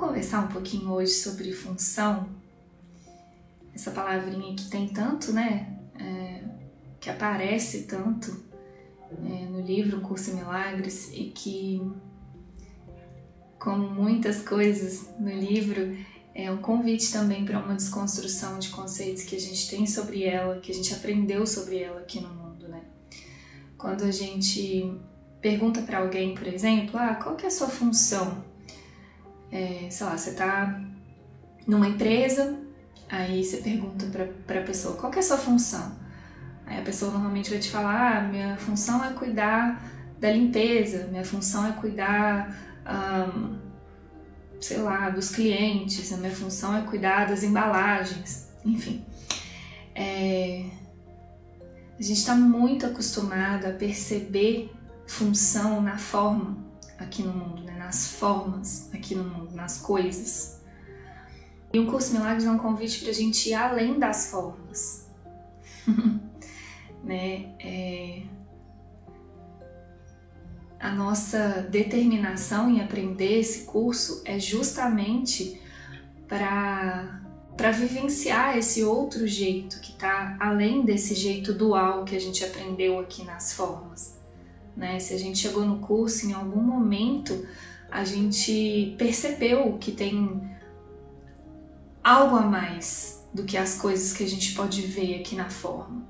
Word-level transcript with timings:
Vamos 0.00 0.14
conversar 0.14 0.46
um 0.46 0.48
pouquinho 0.48 0.90
hoje 0.92 1.12
sobre 1.12 1.52
função? 1.52 2.26
Essa 3.74 3.90
palavrinha 3.90 4.56
que 4.56 4.70
tem 4.70 4.88
tanto, 4.88 5.30
né? 5.30 5.76
É, 5.94 6.42
que 6.98 7.10
aparece 7.10 7.82
tanto 7.82 8.42
é, 9.12 9.44
no 9.44 9.60
livro 9.60 10.00
Curso 10.00 10.30
em 10.30 10.36
Milagres 10.36 11.10
e 11.12 11.24
que, 11.24 11.82
como 13.58 13.90
muitas 13.90 14.40
coisas 14.40 15.06
no 15.18 15.28
livro, 15.28 15.94
é 16.34 16.50
um 16.50 16.62
convite 16.62 17.12
também 17.12 17.44
para 17.44 17.58
uma 17.58 17.74
desconstrução 17.74 18.58
de 18.58 18.70
conceitos 18.70 19.24
que 19.24 19.36
a 19.36 19.40
gente 19.40 19.68
tem 19.68 19.86
sobre 19.86 20.24
ela, 20.24 20.60
que 20.60 20.72
a 20.72 20.74
gente 20.74 20.94
aprendeu 20.94 21.46
sobre 21.46 21.78
ela 21.78 22.00
aqui 22.00 22.20
no 22.20 22.30
mundo, 22.30 22.68
né? 22.68 22.84
Quando 23.76 24.04
a 24.04 24.10
gente 24.10 24.98
pergunta 25.42 25.82
para 25.82 25.98
alguém, 25.98 26.34
por 26.34 26.46
exemplo, 26.46 26.98
ah, 26.98 27.16
qual 27.16 27.36
que 27.36 27.44
é 27.44 27.48
a 27.48 27.52
sua 27.52 27.68
função? 27.68 28.49
É, 29.52 29.88
sei 29.90 30.06
lá, 30.06 30.16
você 30.16 30.30
está 30.30 30.80
numa 31.66 31.88
empresa, 31.88 32.58
aí 33.08 33.42
você 33.44 33.58
pergunta 33.58 34.06
para 34.46 34.60
a 34.60 34.64
pessoa 34.64 34.96
qual 34.96 35.12
é 35.12 35.18
a 35.18 35.22
sua 35.22 35.38
função. 35.38 35.98
Aí 36.66 36.78
a 36.78 36.82
pessoa 36.82 37.10
normalmente 37.10 37.50
vai 37.50 37.58
te 37.58 37.70
falar, 37.70 38.18
ah, 38.18 38.22
minha 38.22 38.56
função 38.56 39.04
é 39.04 39.12
cuidar 39.12 39.82
da 40.18 40.30
limpeza, 40.30 41.08
minha 41.10 41.24
função 41.24 41.66
é 41.66 41.72
cuidar, 41.72 42.56
sei 44.60 44.78
lá, 44.78 45.10
dos 45.10 45.30
clientes, 45.30 46.12
a 46.12 46.16
minha 46.16 46.34
função 46.34 46.76
é 46.76 46.82
cuidar 46.82 47.26
das 47.26 47.42
embalagens, 47.42 48.48
enfim. 48.64 49.04
É, 49.94 50.66
a 51.98 52.02
gente 52.02 52.18
está 52.18 52.34
muito 52.34 52.86
acostumado 52.86 53.66
a 53.66 53.72
perceber 53.72 54.72
função 55.06 55.80
na 55.82 55.98
forma 55.98 56.69
aqui 57.00 57.22
no 57.22 57.32
mundo, 57.32 57.62
né? 57.62 57.76
nas 57.76 58.12
formas 58.12 58.90
aqui 58.92 59.14
no 59.14 59.24
mundo, 59.24 59.54
nas 59.54 59.78
coisas. 59.78 60.60
E 61.72 61.78
o 61.78 61.86
curso 61.86 62.12
Milagres 62.12 62.44
é 62.44 62.50
um 62.50 62.58
convite 62.58 63.00
para 63.00 63.10
a 63.10 63.14
gente 63.14 63.48
ir 63.48 63.54
além 63.54 63.98
das 63.98 64.30
formas. 64.30 65.08
né? 67.02 67.54
É... 67.58 68.22
A 70.78 70.90
nossa 70.90 71.66
determinação 71.70 72.70
em 72.70 72.80
aprender 72.80 73.38
esse 73.38 73.64
curso 73.64 74.22
é 74.24 74.38
justamente 74.38 75.60
para 76.28 77.18
para 77.56 77.72
vivenciar 77.72 78.56
esse 78.56 78.82
outro 78.82 79.26
jeito 79.26 79.80
que 79.80 79.92
está 79.92 80.34
além 80.40 80.82
desse 80.82 81.14
jeito 81.14 81.52
dual 81.52 82.06
que 82.06 82.16
a 82.16 82.18
gente 82.18 82.42
aprendeu 82.42 82.98
aqui 82.98 83.22
nas 83.22 83.52
formas 83.52 84.19
né? 84.80 84.98
Se 84.98 85.12
a 85.12 85.18
gente 85.18 85.38
chegou 85.38 85.64
no 85.64 85.78
curso 85.78 86.26
em 86.26 86.32
algum 86.32 86.62
momento, 86.62 87.46
a 87.90 88.02
gente 88.02 88.94
percebeu 88.98 89.76
que 89.78 89.92
tem 89.92 90.40
algo 92.02 92.36
a 92.36 92.40
mais 92.40 93.22
do 93.32 93.44
que 93.44 93.58
as 93.58 93.76
coisas 93.76 94.14
que 94.14 94.24
a 94.24 94.28
gente 94.28 94.54
pode 94.54 94.80
ver 94.82 95.20
aqui 95.20 95.36
na 95.36 95.50
forma. 95.50 96.02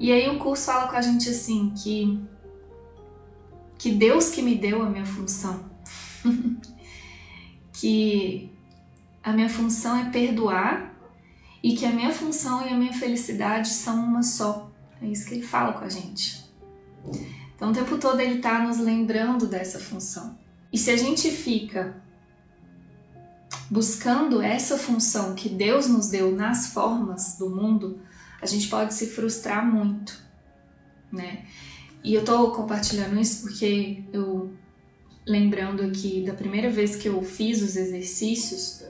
E 0.00 0.10
aí 0.10 0.28
o 0.34 0.38
curso 0.38 0.64
fala 0.64 0.88
com 0.88 0.96
a 0.96 1.02
gente 1.02 1.28
assim 1.28 1.72
que 1.76 2.20
que 3.78 3.92
Deus 3.92 4.30
que 4.30 4.40
me 4.40 4.54
deu 4.54 4.80
a 4.80 4.88
minha 4.88 5.04
função, 5.04 5.70
que 7.74 8.50
a 9.22 9.34
minha 9.34 9.50
função 9.50 9.98
é 9.98 10.10
perdoar 10.10 10.96
e 11.62 11.76
que 11.76 11.84
a 11.84 11.92
minha 11.92 12.10
função 12.10 12.66
e 12.66 12.70
a 12.70 12.76
minha 12.76 12.94
felicidade 12.94 13.68
são 13.68 14.02
uma 14.02 14.22
só. 14.22 14.70
É 15.02 15.06
isso 15.06 15.26
que 15.26 15.34
ele 15.34 15.42
fala 15.42 15.74
com 15.74 15.84
a 15.84 15.88
gente. 15.90 16.46
Então 17.56 17.70
o 17.70 17.74
tempo 17.74 17.98
todo 17.98 18.20
ele 18.20 18.36
está 18.36 18.60
nos 18.60 18.78
lembrando 18.78 19.46
dessa 19.46 19.78
função. 19.78 20.38
E 20.72 20.78
se 20.78 20.90
a 20.90 20.96
gente 20.96 21.30
fica 21.30 21.96
buscando 23.70 24.40
essa 24.42 24.78
função 24.78 25.34
que 25.34 25.48
Deus 25.48 25.88
nos 25.88 26.08
deu 26.08 26.32
nas 26.32 26.68
formas 26.68 27.36
do 27.38 27.48
mundo, 27.48 28.00
a 28.40 28.46
gente 28.46 28.68
pode 28.68 28.94
se 28.94 29.06
frustrar 29.08 29.66
muito, 29.66 30.22
né? 31.10 31.46
E 32.04 32.14
eu 32.14 32.24
tô 32.24 32.52
compartilhando 32.52 33.18
isso 33.18 33.42
porque 33.42 34.04
eu 34.12 34.54
lembrando 35.26 35.82
aqui 35.82 36.22
da 36.24 36.34
primeira 36.34 36.70
vez 36.70 36.94
que 36.94 37.08
eu 37.08 37.20
fiz 37.22 37.62
os 37.62 37.74
exercícios, 37.74 38.84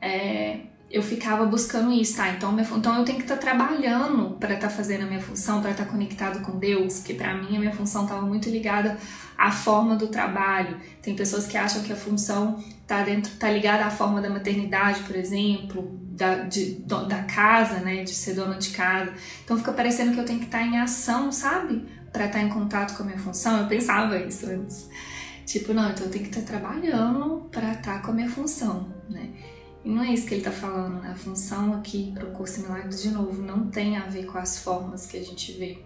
é, 0.00 0.62
eu 0.90 1.02
ficava 1.04 1.46
buscando 1.46 1.92
isso, 1.92 2.16
tá? 2.16 2.28
Então, 2.30 2.50
minha, 2.50 2.66
então 2.68 2.98
eu 2.98 3.04
tenho 3.04 3.18
que 3.18 3.22
estar 3.22 3.36
tá 3.36 3.40
trabalhando 3.40 4.36
para 4.40 4.54
estar 4.54 4.66
tá 4.66 4.74
fazendo 4.74 5.04
a 5.04 5.06
minha 5.06 5.20
função, 5.20 5.62
para 5.62 5.70
estar 5.70 5.84
tá 5.84 5.90
conectado 5.90 6.40
com 6.40 6.58
Deus, 6.58 6.98
porque 6.98 7.14
para 7.14 7.32
mim 7.32 7.56
a 7.56 7.60
minha 7.60 7.72
função 7.72 8.02
estava 8.02 8.22
muito 8.22 8.50
ligada 8.50 8.98
à 9.38 9.52
forma 9.52 9.94
do 9.94 10.08
trabalho. 10.08 10.76
Tem 11.00 11.14
pessoas 11.14 11.46
que 11.46 11.56
acham 11.56 11.82
que 11.84 11.92
a 11.92 11.96
função 11.96 12.60
tá 12.88 13.04
dentro, 13.04 13.32
tá 13.36 13.48
ligada 13.48 13.84
à 13.84 13.90
forma 13.90 14.20
da 14.20 14.28
maternidade, 14.28 15.02
por 15.04 15.14
exemplo, 15.14 15.96
da, 16.10 16.38
de, 16.38 16.80
da 16.80 17.22
casa, 17.22 17.78
né, 17.78 18.02
de 18.02 18.12
ser 18.12 18.34
dona 18.34 18.58
de 18.58 18.70
casa. 18.70 19.12
Então 19.44 19.56
fica 19.56 19.72
parecendo 19.72 20.12
que 20.12 20.18
eu 20.18 20.24
tenho 20.24 20.40
que 20.40 20.46
estar 20.46 20.58
tá 20.58 20.66
em 20.66 20.76
ação, 20.76 21.30
sabe? 21.30 21.86
Para 22.12 22.26
estar 22.26 22.40
tá 22.40 22.44
em 22.44 22.48
contato 22.48 22.96
com 22.96 23.04
a 23.04 23.06
minha 23.06 23.18
função. 23.18 23.60
Eu 23.60 23.68
pensava 23.68 24.18
isso 24.18 24.44
antes. 24.44 24.88
Tipo, 25.46 25.72
não, 25.72 25.88
então 25.88 26.06
eu 26.06 26.10
tenho 26.10 26.24
que 26.24 26.36
estar 26.36 26.40
tá 26.40 26.58
trabalhando 26.58 27.48
para 27.52 27.74
estar 27.74 28.02
com 28.02 28.10
a 28.10 28.14
minha 28.14 28.28
função, 28.28 28.92
né? 29.08 29.30
E 29.84 29.88
não 29.88 30.02
é 30.02 30.12
isso 30.12 30.26
que 30.26 30.34
ele 30.34 30.40
está 30.40 30.52
falando, 30.52 31.00
né? 31.02 31.10
A 31.10 31.14
função 31.14 31.74
aqui 31.74 32.12
para 32.12 32.26
o 32.26 32.32
curso 32.32 32.60
Milagres, 32.62 33.02
de 33.02 33.10
novo, 33.10 33.40
não 33.42 33.68
tem 33.68 33.96
a 33.96 34.06
ver 34.06 34.26
com 34.26 34.38
as 34.38 34.58
formas 34.58 35.06
que 35.06 35.16
a 35.16 35.22
gente 35.22 35.52
vê. 35.52 35.78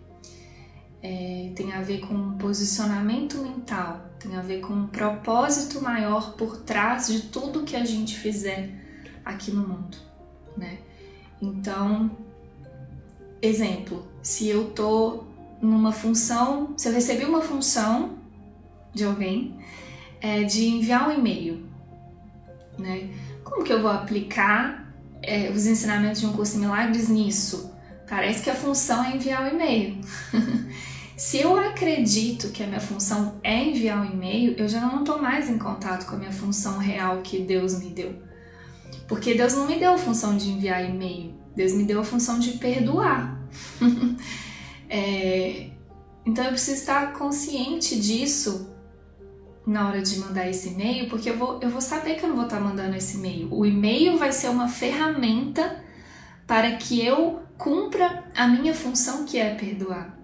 É, 1.02 1.52
tem 1.54 1.72
a 1.72 1.82
ver 1.82 2.00
com 2.00 2.14
um 2.14 2.38
posicionamento 2.38 3.36
mental, 3.38 4.00
tem 4.18 4.36
a 4.36 4.40
ver 4.40 4.60
com 4.60 4.72
um 4.72 4.86
propósito 4.86 5.82
maior 5.82 6.32
por 6.32 6.62
trás 6.62 7.08
de 7.08 7.22
tudo 7.28 7.62
que 7.62 7.76
a 7.76 7.84
gente 7.84 8.18
fizer 8.18 8.70
aqui 9.24 9.50
no 9.50 9.68
mundo, 9.68 9.98
né? 10.56 10.78
Então, 11.40 12.10
exemplo, 13.42 14.06
se 14.22 14.48
eu 14.48 14.70
tô 14.70 15.24
numa 15.60 15.92
função, 15.92 16.74
se 16.76 16.88
eu 16.88 16.92
recebi 16.92 17.24
uma 17.24 17.42
função 17.42 18.18
de 18.94 19.04
alguém 19.04 19.58
é, 20.20 20.42
de 20.42 20.66
enviar 20.68 21.08
um 21.08 21.12
e-mail, 21.12 21.66
né? 22.78 23.10
Como 23.44 23.62
que 23.62 23.72
eu 23.72 23.82
vou 23.82 23.90
aplicar 23.90 24.92
é, 25.22 25.50
os 25.50 25.66
ensinamentos 25.66 26.20
de 26.20 26.26
um 26.26 26.32
curso 26.32 26.54
de 26.54 26.60
milagres 26.60 27.08
nisso? 27.08 27.72
Parece 28.08 28.42
que 28.42 28.50
a 28.50 28.54
função 28.54 29.04
é 29.04 29.14
enviar 29.14 29.42
o 29.42 29.44
um 29.44 29.48
e-mail. 29.54 30.00
Se 31.16 31.40
eu 31.40 31.56
acredito 31.56 32.48
que 32.48 32.62
a 32.62 32.66
minha 32.66 32.80
função 32.80 33.38
é 33.42 33.62
enviar 33.62 34.00
um 34.00 34.12
e-mail, 34.12 34.54
eu 34.58 34.68
já 34.68 34.80
não 34.80 35.00
estou 35.00 35.22
mais 35.22 35.48
em 35.48 35.58
contato 35.58 36.06
com 36.06 36.16
a 36.16 36.18
minha 36.18 36.32
função 36.32 36.78
real 36.78 37.22
que 37.22 37.38
Deus 37.38 37.78
me 37.78 37.90
deu. 37.90 38.20
Porque 39.06 39.34
Deus 39.34 39.54
não 39.54 39.66
me 39.66 39.78
deu 39.78 39.94
a 39.94 39.98
função 39.98 40.36
de 40.36 40.50
enviar 40.50 40.84
e-mail, 40.84 41.34
Deus 41.54 41.72
me 41.72 41.84
deu 41.84 42.00
a 42.00 42.04
função 42.04 42.40
de 42.40 42.52
perdoar. 42.52 43.40
é, 44.90 45.68
então 46.26 46.44
eu 46.44 46.50
preciso 46.50 46.80
estar 46.80 47.12
consciente 47.12 47.98
disso 48.00 48.73
na 49.66 49.88
hora 49.88 50.02
de 50.02 50.18
mandar 50.18 50.48
esse 50.48 50.68
e-mail, 50.68 51.08
porque 51.08 51.30
eu 51.30 51.36
vou, 51.36 51.58
eu 51.60 51.70
vou 51.70 51.80
saber 51.80 52.16
que 52.16 52.24
eu 52.24 52.28
não 52.28 52.36
vou 52.36 52.44
estar 52.44 52.60
mandando 52.60 52.96
esse 52.96 53.16
e-mail. 53.16 53.48
O 53.52 53.64
e-mail 53.64 54.18
vai 54.18 54.30
ser 54.30 54.48
uma 54.48 54.68
ferramenta 54.68 55.82
para 56.46 56.72
que 56.76 57.04
eu 57.04 57.40
cumpra 57.56 58.24
a 58.34 58.46
minha 58.46 58.74
função 58.74 59.24
que 59.24 59.38
é 59.38 59.54
perdoar. 59.54 60.18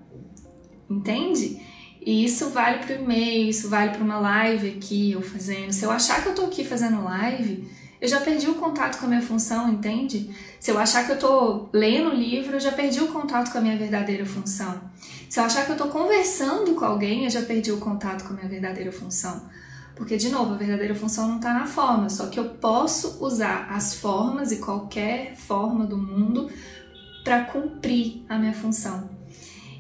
Entende? 0.89 1.61
E 2.05 2.25
isso 2.25 2.51
vale 2.51 2.79
para 2.79 2.97
o 2.97 2.99
e-mail, 3.03 3.49
isso 3.49 3.69
vale 3.69 3.91
para 3.91 4.03
uma 4.03 4.19
live 4.19 4.69
aqui 4.71 5.13
eu 5.13 5.23
fazendo. 5.23 5.73
Se 5.73 5.85
eu 5.85 5.91
achar 5.91 6.23
que 6.23 6.29
eu 6.29 6.33
estou 6.33 6.47
aqui 6.47 6.65
fazendo 6.65 7.03
live, 7.05 7.69
eu 8.01 8.09
já 8.09 8.21
perdi 8.21 8.49
o 8.49 8.55
contato 8.55 8.99
com 8.99 9.07
a 9.07 9.09
minha 9.09 9.23
função, 9.23 9.71
entende? 9.71 10.31
Se 10.59 10.71
eu 10.71 10.79
achar 10.79 11.05
que 11.05 11.13
eu 11.13 11.17
estou 11.17 11.69
lendo 11.73 12.11
o 12.11 12.15
livro, 12.15 12.57
eu 12.57 12.61
já 12.61 12.73
perdi 12.73 13.01
o 13.01 13.09
contato 13.09 13.53
com 13.53 13.59
a 13.59 13.61
minha 13.61 13.77
verdadeira 13.77 14.25
função. 14.25 14.81
Se 15.31 15.39
eu 15.39 15.45
achar 15.45 15.65
que 15.65 15.71
eu 15.71 15.77
estou 15.77 15.89
conversando 15.89 16.75
com 16.75 16.85
alguém, 16.85 17.23
eu 17.23 17.31
já 17.31 17.43
perdi 17.43 17.71
o 17.71 17.79
contato 17.79 18.25
com 18.25 18.33
a 18.33 18.37
minha 18.37 18.49
verdadeira 18.49 18.91
função. 18.91 19.49
Porque, 19.95 20.17
de 20.17 20.29
novo, 20.29 20.55
a 20.55 20.57
verdadeira 20.57 20.93
função 20.93 21.29
não 21.29 21.37
está 21.37 21.55
na 21.55 21.67
forma, 21.69 22.11
só 22.11 22.27
que 22.27 22.41
eu 22.41 22.47
posso 22.57 23.25
usar 23.25 23.69
as 23.71 23.95
formas 23.95 24.51
e 24.51 24.57
qualquer 24.57 25.37
forma 25.37 25.87
do 25.87 25.97
mundo 25.97 26.51
para 27.23 27.45
cumprir 27.45 28.25
a 28.29 28.37
minha 28.39 28.53
função. 28.53 29.09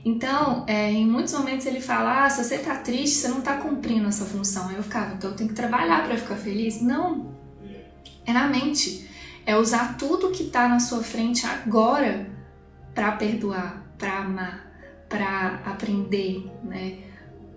Então, 0.05 0.65
é, 0.69 0.93
em 0.93 1.05
muitos 1.05 1.33
momentos 1.33 1.67
ele 1.67 1.81
fala: 1.81 2.27
ah, 2.27 2.31
se 2.31 2.45
você 2.45 2.55
está 2.55 2.77
triste, 2.77 3.17
você 3.17 3.27
não 3.27 3.41
está 3.41 3.57
cumprindo 3.57 4.07
essa 4.07 4.25
função. 4.25 4.69
Aí 4.69 4.77
eu 4.77 4.85
ficava, 4.85 5.15
então 5.15 5.31
eu 5.31 5.37
tenho 5.37 5.49
que 5.49 5.57
trabalhar 5.57 6.07
para 6.07 6.17
ficar 6.17 6.37
feliz? 6.37 6.81
Não, 6.81 7.35
é 8.25 8.33
na 8.33 8.47
mente. 8.47 9.11
É 9.45 9.57
usar 9.57 9.97
tudo 9.97 10.31
que 10.31 10.45
está 10.45 10.69
na 10.69 10.79
sua 10.79 11.03
frente 11.03 11.45
agora 11.45 12.31
para 12.95 13.11
perdoar, 13.13 13.85
para 13.99 14.19
amar, 14.19 14.70
para 15.11 15.61
aprender, 15.67 16.49
né? 16.62 16.99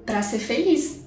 Para 0.06 0.22
ser 0.22 0.40
feliz. 0.40 1.06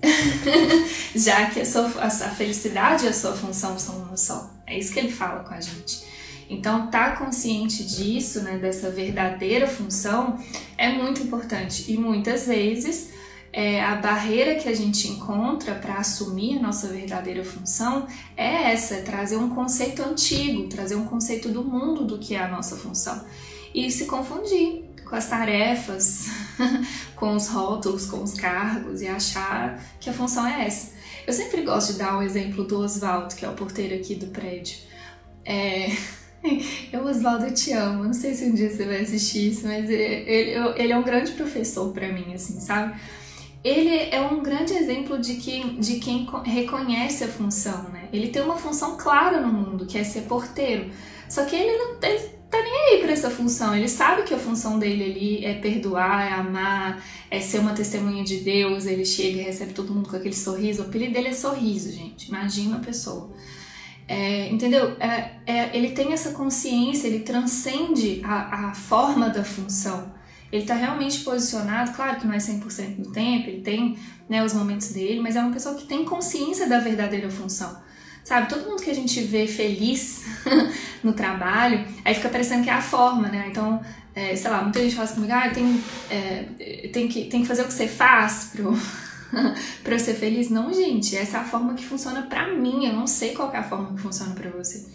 Já 1.14 1.50
que 1.50 1.60
a, 1.60 1.66
sua, 1.66 1.90
a, 1.98 2.06
a 2.06 2.10
felicidade 2.10 3.04
e 3.04 3.08
a 3.08 3.12
sua 3.12 3.32
função 3.32 3.78
são 3.78 3.98
uma 3.98 4.16
só. 4.16 4.50
É 4.66 4.78
isso 4.78 4.94
que 4.94 4.98
ele 4.98 5.12
fala 5.12 5.44
com 5.44 5.52
a 5.52 5.60
gente. 5.60 6.06
Então, 6.48 6.86
estar 6.86 7.16
tá 7.16 7.24
consciente 7.24 7.84
disso, 7.84 8.42
né, 8.42 8.56
dessa 8.56 8.88
verdadeira 8.88 9.66
função, 9.66 10.40
é 10.78 10.88
muito 10.88 11.20
importante. 11.20 11.92
E 11.92 11.98
muitas 11.98 12.46
vezes 12.46 13.10
é, 13.52 13.82
a 13.82 13.96
barreira 13.96 14.54
que 14.54 14.68
a 14.68 14.74
gente 14.74 15.08
encontra 15.08 15.74
para 15.74 15.94
assumir 15.94 16.58
a 16.58 16.62
nossa 16.62 16.86
verdadeira 16.88 17.44
função 17.44 18.06
é 18.36 18.72
essa, 18.72 18.94
é 18.94 19.02
trazer 19.02 19.36
um 19.36 19.50
conceito 19.50 20.02
antigo, 20.02 20.68
trazer 20.68 20.94
um 20.94 21.06
conceito 21.06 21.48
do 21.48 21.64
mundo 21.64 22.04
do 22.04 22.18
que 22.18 22.34
é 22.34 22.38
a 22.38 22.48
nossa 22.48 22.76
função 22.76 23.24
e 23.74 23.90
se 23.90 24.06
confundir 24.06 24.85
com 25.08 25.14
as 25.14 25.28
tarefas, 25.28 26.26
com 27.14 27.34
os 27.34 27.48
rótulos, 27.48 28.06
com 28.06 28.22
os 28.22 28.34
cargos 28.34 29.00
e 29.00 29.08
achar 29.08 29.80
que 30.00 30.10
a 30.10 30.12
função 30.12 30.46
é 30.46 30.66
essa. 30.66 30.94
Eu 31.26 31.32
sempre 31.32 31.62
gosto 31.62 31.92
de 31.92 31.98
dar 31.98 32.18
o 32.18 32.22
exemplo 32.22 32.64
do 32.64 32.80
Oswaldo, 32.80 33.34
que 33.34 33.44
é 33.44 33.48
o 33.48 33.54
porteiro 33.54 33.94
aqui 33.94 34.14
do 34.14 34.26
prédio. 34.26 34.78
É... 35.44 35.88
Eu, 36.92 37.04
Oswaldo, 37.04 37.46
eu 37.46 37.54
te 37.54 37.72
amo. 37.72 38.04
Não 38.04 38.12
sei 38.12 38.32
se 38.32 38.44
um 38.44 38.54
dia 38.54 38.70
você 38.70 38.84
vai 38.84 39.00
assistir 39.00 39.48
isso, 39.48 39.66
mas 39.66 39.90
ele, 39.90 40.02
ele, 40.02 40.50
ele 40.76 40.92
é 40.92 40.96
um 40.96 41.02
grande 41.02 41.32
professor 41.32 41.92
para 41.92 42.06
mim, 42.12 42.34
assim, 42.34 42.60
sabe? 42.60 42.96
ele 43.66 44.10
é 44.12 44.20
um 44.20 44.40
grande 44.44 44.74
exemplo 44.74 45.18
de, 45.18 45.34
que, 45.34 45.70
de 45.80 45.98
quem 45.98 46.24
reconhece 46.44 47.24
a 47.24 47.28
função, 47.28 47.88
né? 47.88 48.08
Ele 48.12 48.28
tem 48.28 48.40
uma 48.40 48.56
função 48.56 48.96
clara 48.96 49.40
no 49.40 49.52
mundo, 49.52 49.86
que 49.86 49.98
é 49.98 50.04
ser 50.04 50.22
porteiro. 50.22 50.88
Só 51.28 51.44
que 51.44 51.56
ele 51.56 51.76
não 51.76 51.96
ele 52.00 52.35
tá 52.50 52.62
nem 52.62 52.94
aí 52.94 53.00
para 53.02 53.12
essa 53.12 53.30
função. 53.30 53.74
Ele 53.74 53.88
sabe 53.88 54.22
que 54.22 54.34
a 54.34 54.38
função 54.38 54.78
dele 54.78 55.04
ali 55.04 55.44
é 55.44 55.54
perdoar, 55.54 56.30
é 56.30 56.32
amar, 56.32 57.04
é 57.30 57.40
ser 57.40 57.58
uma 57.58 57.74
testemunha 57.74 58.24
de 58.24 58.38
Deus. 58.38 58.86
Ele 58.86 59.04
chega 59.04 59.38
e 59.38 59.42
recebe 59.42 59.72
todo 59.72 59.92
mundo 59.92 60.08
com 60.08 60.16
aquele 60.16 60.34
sorriso. 60.34 60.82
O 60.82 60.86
apelido 60.86 61.12
dele 61.12 61.28
é 61.28 61.32
sorriso, 61.32 61.92
gente. 61.92 62.28
Imagina 62.28 62.76
a 62.76 62.80
pessoa. 62.80 63.32
É, 64.08 64.48
entendeu? 64.50 64.96
É, 65.00 65.32
é, 65.46 65.76
ele 65.76 65.90
tem 65.90 66.12
essa 66.12 66.30
consciência, 66.30 67.08
ele 67.08 67.20
transcende 67.20 68.20
a, 68.24 68.68
a 68.68 68.74
forma 68.74 69.28
da 69.28 69.42
função 69.42 70.14
ele 70.52 70.62
está 70.62 70.74
realmente 70.74 71.20
posicionado, 71.20 71.92
claro 71.92 72.18
que 72.18 72.26
não 72.26 72.32
é 72.32 72.38
100% 72.38 72.96
do 72.96 73.12
tempo, 73.12 73.48
ele 73.48 73.60
tem 73.62 73.98
né, 74.28 74.44
os 74.44 74.54
momentos 74.54 74.92
dele, 74.92 75.20
mas 75.20 75.36
é 75.36 75.40
uma 75.40 75.52
pessoa 75.52 75.74
que 75.74 75.86
tem 75.86 76.04
consciência 76.04 76.68
da 76.68 76.78
verdadeira 76.78 77.30
função. 77.30 77.84
Sabe, 78.26 78.48
todo 78.48 78.68
mundo 78.68 78.82
que 78.82 78.90
a 78.90 78.94
gente 78.94 79.20
vê 79.20 79.46
feliz 79.46 80.24
no 81.00 81.12
trabalho, 81.12 81.86
aí 82.04 82.12
fica 82.12 82.28
parecendo 82.28 82.64
que 82.64 82.68
é 82.68 82.72
a 82.72 82.82
forma, 82.82 83.28
né? 83.28 83.46
Então, 83.48 83.80
é, 84.16 84.34
sei 84.34 84.50
lá, 84.50 84.64
muita 84.64 84.80
gente 84.80 84.96
fala 84.96 85.06
comigo, 85.06 85.32
ah, 85.32 85.48
tem, 85.48 85.80
é, 86.10 86.90
tem, 86.92 87.06
que, 87.06 87.26
tem 87.26 87.42
que 87.42 87.46
fazer 87.46 87.62
o 87.62 87.66
que 87.66 87.72
você 87.72 87.86
faz 87.86 88.50
pro, 88.52 88.76
pra 89.84 89.94
eu 89.94 89.98
ser 90.00 90.14
feliz. 90.14 90.50
Não, 90.50 90.74
gente, 90.74 91.16
essa 91.16 91.36
é 91.36 91.40
a 91.40 91.44
forma 91.44 91.74
que 91.74 91.86
funciona 91.86 92.22
pra 92.22 92.52
mim, 92.52 92.84
eu 92.86 92.94
não 92.94 93.06
sei 93.06 93.32
qual 93.32 93.52
é 93.52 93.58
a 93.58 93.62
forma 93.62 93.94
que 93.94 94.02
funciona 94.02 94.34
pra 94.34 94.50
você. 94.50 94.88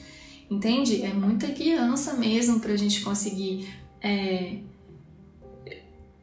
Entende? 0.50 1.02
É 1.02 1.14
muita 1.14 1.48
criança 1.54 2.16
mesmo 2.16 2.60
pra 2.60 2.76
gente 2.76 3.00
conseguir 3.00 3.74
é, 4.02 4.58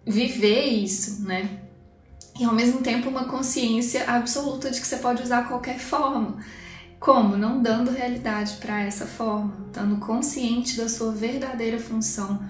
viver 0.07 0.67
isso, 0.67 1.23
né? 1.23 1.63
E 2.39 2.45
ao 2.45 2.55
mesmo 2.55 2.83
tempo 2.83 3.09
uma 3.09 3.25
consciência 3.25 4.05
absoluta 4.11 4.71
de 4.71 4.79
que 4.79 4.87
você 4.87 4.99
pode 4.99 5.23
usar 5.23 5.49
qualquer 5.49 5.79
forma. 5.79 6.37
Como? 6.99 7.37
Não 7.37 7.63
dando 7.63 7.91
realidade 7.91 8.57
para 8.57 8.81
essa 8.81 9.07
forma, 9.07 9.55
estando 9.67 9.97
consciente 9.97 10.77
da 10.77 10.89
sua 10.89 11.13
verdadeira 11.13 11.79
função 11.79 12.43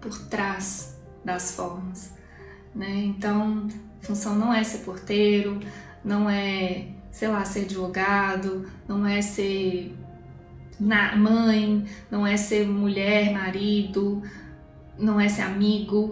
por 0.00 0.16
trás 0.26 0.96
das 1.24 1.52
formas. 1.52 2.12
Né? 2.74 2.90
Então, 3.04 3.68
função 4.00 4.34
não 4.34 4.52
é 4.52 4.62
ser 4.62 4.78
porteiro, 4.78 5.60
não 6.04 6.28
é, 6.28 6.88
sei 7.10 7.28
lá, 7.28 7.44
ser 7.44 7.60
advogado, 7.60 8.70
não 8.86 9.06
é 9.06 9.20
ser 9.22 9.96
mãe, 11.16 11.84
não 12.10 12.26
é 12.26 12.36
ser 12.36 12.66
mulher, 12.66 13.32
marido, 13.32 14.22
não 14.98 15.20
é 15.20 15.28
ser 15.28 15.42
amigo, 15.42 16.10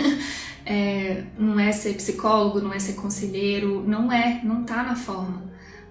é, 0.64 1.24
não 1.38 1.58
é 1.58 1.72
ser 1.72 1.94
psicólogo, 1.94 2.60
não 2.60 2.72
é 2.72 2.78
ser 2.78 2.94
conselheiro, 2.94 3.82
não 3.86 4.12
é, 4.12 4.40
não 4.44 4.64
tá 4.64 4.82
na 4.82 4.96
forma, 4.96 5.42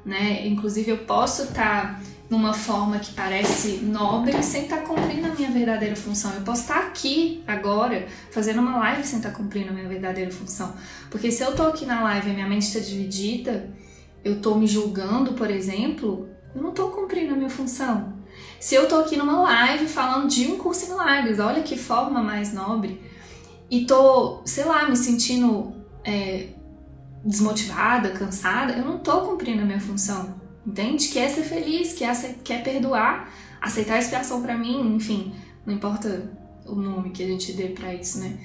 né? 0.06 0.48
Inclusive 0.48 0.92
eu 0.92 0.98
posso 1.00 1.44
estar 1.44 1.96
tá 1.96 2.02
numa 2.30 2.54
forma 2.54 3.00
que 3.00 3.14
parece 3.14 3.78
nobre 3.78 4.42
sem 4.44 4.64
estar 4.64 4.78
tá 4.78 4.84
cumprindo 4.84 5.28
a 5.28 5.32
minha 5.32 5.50
verdadeira 5.52 5.96
função. 5.96 6.34
Eu 6.34 6.42
posso 6.42 6.62
estar 6.62 6.82
tá 6.82 6.88
aqui 6.88 7.44
agora 7.48 8.08
fazendo 8.32 8.60
uma 8.60 8.78
live 8.78 9.06
sem 9.06 9.18
estar 9.18 9.32
tá 9.32 9.36
cumprindo 9.36 9.70
a 9.70 9.74
minha 9.74 9.88
verdadeira 9.88 10.32
função, 10.32 10.74
porque 11.10 11.32
se 11.32 11.44
eu 11.44 11.56
tô 11.56 11.64
aqui 11.64 11.86
na 11.86 12.04
live 12.04 12.30
e 12.30 12.34
minha 12.34 12.48
mente 12.48 12.64
está 12.64 12.80
dividida, 12.80 13.70
eu 14.24 14.42
tô 14.42 14.56
me 14.56 14.68
julgando, 14.68 15.34
por 15.34 15.50
exemplo, 15.50 16.30
eu 16.56 16.62
não 16.62 16.72
tô 16.72 16.90
cumprindo 16.90 17.34
a 17.34 17.38
minha 17.38 17.50
função. 17.50 18.14
Se 18.60 18.76
eu 18.76 18.88
tô 18.88 18.98
aqui 18.98 19.16
numa 19.16 19.42
live 19.44 19.88
falando 19.88 20.28
de 20.28 20.48
um 20.48 20.58
curso 20.58 20.86
em 20.86 20.90
milagres, 20.90 21.40
olha 21.40 21.62
que 21.64 21.78
forma 21.78 22.22
mais 22.22 22.54
nobre, 22.54 23.00
e 23.70 23.86
tô, 23.86 24.42
sei 24.46 24.66
lá, 24.66 24.90
me 24.90 24.96
sentindo 24.96 25.74
é, 26.04 26.50
desmotivada, 27.26 28.12
cansada, 28.12 28.74
eu 28.74 28.86
não 28.86 29.00
tô 29.00 29.22
cumprindo 29.22 29.64
a 29.64 29.66
minha 29.66 29.80
função, 29.80 30.36
entende? 30.66 31.08
Quer 31.08 31.30
ser 31.30 31.44
feliz, 31.44 31.94
quer, 31.94 32.16
quer 32.44 32.64
perdoar, 32.64 33.32
aceitar 33.60 33.96
a 33.96 34.00
expiação 34.00 34.44
para 34.44 34.56
mim, 34.56 34.96
enfim, 34.96 35.34
não 35.66 35.74
importa 35.74 36.32
o 36.68 36.76
nome 36.76 37.10
que 37.10 37.24
a 37.24 37.28
gente 37.28 37.54
dê 37.54 37.70
para 37.70 37.94
isso, 37.94 38.20
né? 38.20 38.38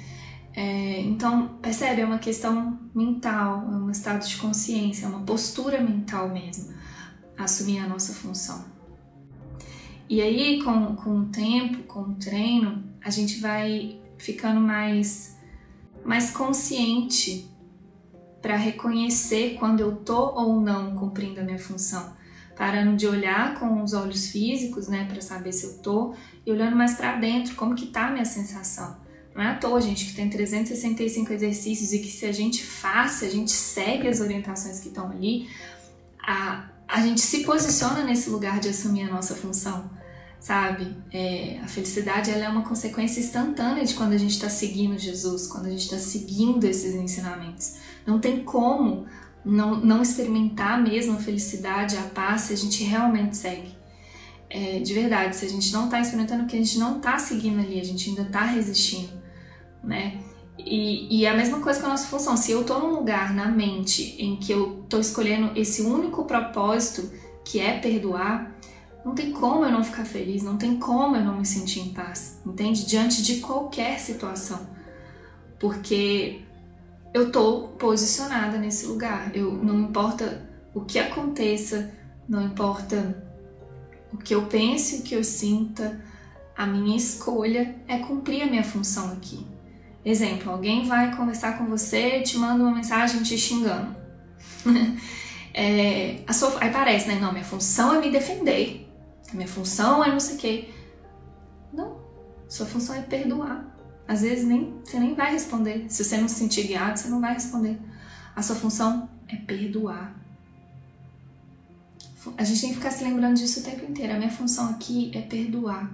É, 0.57 1.01
então, 1.03 1.59
percebe? 1.63 2.01
É 2.01 2.05
uma 2.05 2.19
questão 2.19 2.79
mental, 2.95 3.69
é 3.71 3.77
um 3.77 3.91
estado 3.91 4.27
de 4.27 4.37
consciência, 4.37 5.07
é 5.07 5.09
uma 5.09 5.21
postura 5.21 5.81
mental 5.81 6.29
mesmo, 6.31 6.73
assumir 7.37 7.79
a 7.79 7.87
nossa 7.87 8.15
função. 8.15 8.65
E 10.09 10.21
aí, 10.21 10.61
com, 10.63 10.97
com 10.97 11.21
o 11.21 11.27
tempo, 11.27 11.85
com 11.85 12.01
o 12.01 12.15
treino, 12.15 12.83
a 13.05 13.11
gente 13.11 13.41
vai 13.41 14.01
ficando 14.19 14.61
mais, 14.61 15.37
mais 16.05 16.31
consciente 16.31 17.50
para 18.41 18.57
reconhecer 18.57 19.57
quando 19.59 19.81
eu 19.81 19.97
tô 19.97 20.33
ou 20.35 20.61
não 20.61 20.97
cumprindo 20.97 21.41
a 21.41 21.43
minha 21.43 21.59
função. 21.59 22.15
Parando 22.57 22.97
de 22.97 23.07
olhar 23.07 23.59
com 23.59 23.83
os 23.83 23.93
olhos 23.93 24.29
físicos, 24.29 24.89
né, 24.89 25.07
para 25.11 25.21
saber 25.21 25.53
se 25.53 25.67
eu 25.67 25.79
tô, 25.79 26.15
e 26.45 26.51
olhando 26.51 26.77
mais 26.77 26.95
para 26.95 27.17
dentro, 27.17 27.55
como 27.55 27.75
que 27.75 27.87
tá 27.87 28.09
a 28.09 28.11
minha 28.11 28.25
sensação. 28.25 28.99
Não 29.35 29.43
é 29.43 29.49
à 29.49 29.55
toa, 29.55 29.81
gente, 29.81 30.07
que 30.07 30.15
tem 30.15 30.29
365 30.29 31.33
exercícios 31.33 31.93
e 31.93 32.01
que 32.01 32.11
se 32.11 32.27
a 32.27 32.33
gente 32.33 32.65
faz, 32.65 33.13
se 33.13 33.25
a 33.25 33.31
gente 33.31 33.53
segue 33.53 34.09
as 34.09 34.21
orientações 34.21 34.81
que 34.81 34.89
estão 34.89 35.11
ali, 35.11 35.49
a, 36.21 36.69
a 36.87 37.01
gente 37.01 37.21
se 37.21 37.45
posiciona 37.45 38.03
nesse 38.03 38.29
lugar 38.29 38.61
de 38.61 38.69
assumir 38.69 39.03
a 39.03 39.13
nossa 39.13 39.35
função 39.35 39.89
sabe? 40.41 40.97
É, 41.13 41.61
a 41.63 41.69
felicidade 41.69 42.31
ela 42.31 42.47
é 42.47 42.49
uma 42.49 42.63
consequência 42.63 43.21
instantânea 43.21 43.85
de 43.85 43.95
quando 43.95 44.15
a 44.15 44.17
gente 44.17 44.33
está 44.33 44.49
seguindo 44.49 44.99
Jesus, 44.99 45.47
quando 45.47 45.67
a 45.67 45.71
gente 45.71 45.85
está 45.85 45.99
seguindo 45.99 46.65
esses 46.65 46.95
ensinamentos. 46.95 47.77
Não 48.07 48.19
tem 48.19 48.43
como 48.43 49.07
não, 49.45 49.77
não 49.77 50.03
experimentar 50.03 50.83
mesmo 50.83 51.15
a 51.15 51.21
felicidade, 51.21 51.97
a 51.97 52.03
paz, 52.03 52.43
se 52.43 52.55
a 52.55 52.57
gente 52.57 52.83
realmente 52.83 53.37
segue. 53.37 53.79
É, 54.49 54.81
de 54.81 54.95
verdade, 54.95 55.37
se 55.37 55.45
a 55.45 55.49
gente 55.49 55.73
não 55.73 55.85
está 55.85 56.01
experimentando, 56.01 56.43
porque 56.43 56.57
a 56.57 56.61
gente 56.61 56.79
não 56.79 56.97
está 56.97 57.19
seguindo 57.19 57.61
ali, 57.61 57.79
a 57.79 57.85
gente 57.85 58.09
ainda 58.09 58.23
está 58.23 58.45
resistindo, 58.45 59.13
né? 59.85 60.19
E, 60.59 61.21
e, 61.21 61.27
a 61.27 61.35
mesma 61.35 61.61
coisa 61.61 61.81
com 61.81 61.87
a 61.87 61.91
nossa 61.91 62.07
função. 62.07 62.37
Se 62.37 62.53
eu 62.53 62.63
estou 62.63 62.81
num 62.81 62.95
lugar 62.97 63.33
na 63.33 63.47
mente 63.47 64.17
em 64.19 64.37
que 64.37 64.53
eu 64.53 64.83
estou 64.83 65.01
escolhendo 65.01 65.59
esse 65.59 65.81
único 65.81 66.25
propósito, 66.25 67.11
que 67.45 67.59
é 67.59 67.79
perdoar, 67.79 68.55
não 69.05 69.15
tem 69.15 69.33
como 69.33 69.65
eu 69.65 69.71
não 69.71 69.83
ficar 69.83 70.05
feliz, 70.05 70.43
não 70.43 70.57
tem 70.57 70.77
como 70.79 71.17
eu 71.17 71.25
não 71.25 71.39
me 71.39 71.47
sentir 71.47 71.81
em 71.81 71.93
paz, 71.93 72.41
entende? 72.45 72.87
Diante 72.87 73.23
de 73.23 73.41
qualquer 73.41 73.99
situação. 73.99 74.69
Porque 75.59 76.43
eu 77.13 77.33
tô 77.33 77.69
posicionada 77.79 78.59
nesse 78.59 78.87
lugar. 78.87 79.35
Eu 79.35 79.53
não 79.53 79.81
importa 79.81 80.49
o 80.75 80.83
que 80.83 80.99
aconteça, 80.99 81.93
não 82.29 82.43
importa 82.43 83.25
o 84.13 84.19
que 84.19 84.35
eu 84.35 84.47
pense, 84.47 84.97
o 84.97 85.03
que 85.03 85.15
eu 85.15 85.25
sinta, 85.25 86.01
a 86.57 86.67
minha 86.67 86.97
escolha 86.97 87.77
é 87.89 87.99
cumprir 87.99 88.43
a 88.43 88.47
minha 88.47 88.65
função 88.65 89.13
aqui. 89.13 89.47
Exemplo, 90.05 90.51
alguém 90.51 90.87
vai 90.87 91.15
conversar 91.15 91.59
com 91.59 91.67
você, 91.67 92.21
te 92.21 92.39
manda 92.39 92.63
uma 92.63 92.75
mensagem 92.75 93.23
te 93.23 93.37
xingando. 93.37 93.95
é, 95.55 96.21
a 96.27 96.33
sua, 96.33 96.57
aí 96.61 96.71
parece, 96.71 97.09
né? 97.09 97.19
Não, 97.21 97.33
minha 97.33 97.45
função 97.45 97.95
é 97.95 98.01
me 98.01 98.11
defender 98.11 98.90
minha 99.37 99.49
função 99.49 100.05
é 100.05 100.11
não 100.11 100.21
sei 100.21 100.37
o 100.37 100.39
quê. 100.39 100.69
Não, 101.73 101.99
sua 102.49 102.67
função 102.67 102.95
é 102.95 103.03
perdoar. 103.03 103.65
Às 104.07 104.23
vezes 104.23 104.45
nem, 104.45 104.75
você 104.85 104.99
nem 104.99 105.15
vai 105.15 105.33
responder. 105.33 105.87
Se 105.89 106.05
você 106.05 106.17
não 106.17 106.29
se 106.29 106.35
sentir 106.35 106.67
guiado, 106.67 106.99
você 106.99 107.09
não 107.09 107.21
vai 107.21 107.35
responder. 107.35 107.79
A 108.35 108.43
sua 108.43 108.57
função 108.57 109.09
é 109.29 109.37
perdoar. 109.37 110.17
A 112.37 112.45
gente 112.45 112.61
tem 112.61 112.71
que 112.71 112.77
ficar 112.77 112.91
se 112.91 113.05
lembrando 113.05 113.37
disso 113.37 113.61
o 113.61 113.63
tempo 113.63 113.85
inteiro. 113.85 114.13
A 114.13 114.19
minha 114.19 114.31
função 114.31 114.71
aqui 114.71 115.11
é 115.15 115.21
perdoar. 115.21 115.91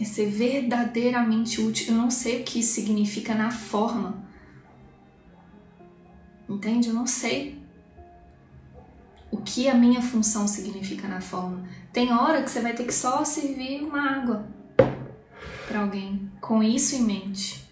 É 0.00 0.04
ser 0.04 0.30
verdadeiramente 0.30 1.60
útil. 1.60 1.92
Eu 1.92 2.00
não 2.00 2.10
sei 2.10 2.40
o 2.40 2.44
que 2.44 2.60
isso 2.60 2.74
significa 2.74 3.34
na 3.34 3.50
forma. 3.50 4.24
Entende? 6.48 6.88
Eu 6.88 6.94
não 6.94 7.06
sei 7.06 7.61
o 9.32 9.38
que 9.38 9.66
a 9.66 9.74
minha 9.74 10.02
função 10.02 10.46
significa 10.46 11.08
na 11.08 11.22
forma. 11.22 11.64
Tem 11.90 12.12
hora 12.12 12.42
que 12.42 12.50
você 12.50 12.60
vai 12.60 12.74
ter 12.74 12.84
que 12.84 12.94
só 12.94 13.24
servir 13.24 13.82
uma 13.82 14.00
água 14.00 14.46
para 15.66 15.80
alguém, 15.80 16.30
com 16.38 16.62
isso 16.62 16.94
em 16.94 17.02
mente. 17.02 17.66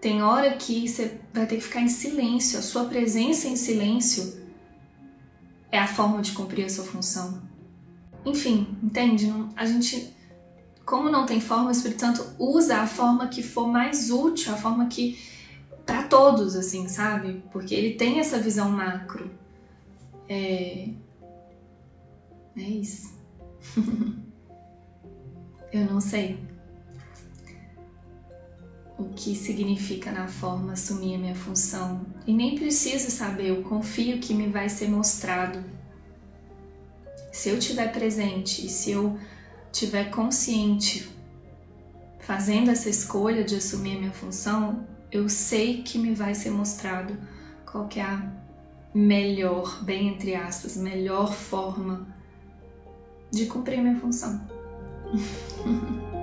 Tem 0.00 0.22
hora 0.22 0.56
que 0.56 0.88
você 0.88 1.20
vai 1.32 1.46
ter 1.46 1.56
que 1.56 1.62
ficar 1.62 1.82
em 1.82 1.88
silêncio. 1.88 2.58
A 2.58 2.62
sua 2.62 2.86
presença 2.86 3.46
em 3.46 3.56
silêncio 3.56 4.42
é 5.70 5.78
a 5.78 5.86
forma 5.86 6.22
de 6.22 6.32
cumprir 6.32 6.64
a 6.64 6.68
sua 6.68 6.84
função. 6.84 7.42
Enfim, 8.24 8.78
entende? 8.82 9.30
A 9.54 9.66
gente, 9.66 10.14
como 10.86 11.10
não 11.10 11.26
tem 11.26 11.42
forma, 11.42 11.68
o 11.68 11.70
Espírito 11.70 12.00
Santo 12.00 12.26
usa 12.38 12.78
a 12.78 12.86
forma 12.86 13.28
que 13.28 13.42
for 13.42 13.68
mais 13.68 14.10
útil, 14.10 14.54
a 14.54 14.56
forma 14.56 14.86
que 14.86 15.18
para 15.84 16.04
todos, 16.04 16.56
assim, 16.56 16.88
sabe? 16.88 17.42
Porque 17.52 17.74
ele 17.74 17.96
tem 17.96 18.18
essa 18.18 18.38
visão 18.38 18.70
macro. 18.70 19.43
É, 20.28 20.88
é 22.56 22.62
isso. 22.62 23.14
Eu 25.72 25.86
não 25.86 26.00
sei 26.00 26.38
o 28.96 29.04
que 29.08 29.34
significa 29.34 30.12
na 30.12 30.28
forma 30.28 30.72
assumir 30.72 31.16
a 31.16 31.18
minha 31.18 31.34
função 31.34 32.06
e 32.26 32.32
nem 32.32 32.54
preciso 32.54 33.10
saber, 33.10 33.48
eu 33.48 33.62
confio 33.62 34.18
que 34.18 34.32
me 34.32 34.48
vai 34.48 34.68
ser 34.68 34.88
mostrado. 34.88 35.64
Se 37.32 37.48
eu 37.48 37.58
tiver 37.58 37.88
presente 37.92 38.64
e 38.64 38.68
se 38.68 38.92
eu 38.92 39.18
tiver 39.72 40.10
consciente 40.10 41.08
fazendo 42.20 42.70
essa 42.70 42.88
escolha 42.88 43.42
de 43.42 43.56
assumir 43.56 43.96
a 43.96 44.00
minha 44.00 44.12
função, 44.12 44.86
eu 45.10 45.28
sei 45.28 45.82
que 45.82 45.98
me 45.98 46.14
vai 46.14 46.34
ser 46.34 46.50
mostrado 46.50 47.18
qual 47.66 47.88
é 47.96 48.00
a 48.00 48.32
melhor, 48.94 49.82
bem 49.82 50.08
entre 50.08 50.34
aspas, 50.34 50.76
melhor 50.76 51.32
forma 51.32 52.06
de 53.30 53.46
cumprir 53.46 53.80
minha 53.80 53.98
função. 53.98 54.40